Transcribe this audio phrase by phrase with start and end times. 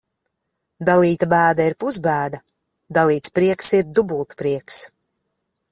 [0.89, 2.41] Dalīta bēda ir pusbēda,
[2.99, 4.83] dalīts prieks ir dubultprieks.